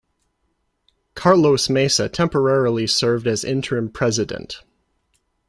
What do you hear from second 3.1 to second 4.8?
as interim President.